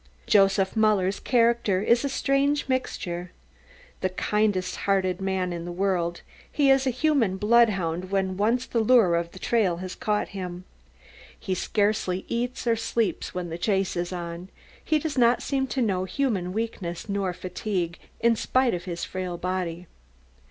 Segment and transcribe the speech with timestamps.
[0.25, 3.29] Joseph Muller's character is a strange mixture.
[3.99, 8.79] The kindest hearted man in the world, he is a human bloodhound when once the
[8.79, 10.63] lure of the trail has caught him.
[11.39, 14.49] He scarcely eats or sleeps when the chase is on,
[14.83, 19.37] he does not seem to know human weakness nor fatigue, in spite of his frail
[19.37, 19.85] body.